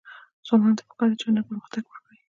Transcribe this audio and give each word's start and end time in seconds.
ځوانانو 0.45 0.77
ته 0.77 0.83
پکار 0.89 1.07
ده 1.11 1.15
چې، 1.19 1.25
هنر 1.27 1.43
پرمختګ 1.47 1.83
ورکړي. 1.87 2.19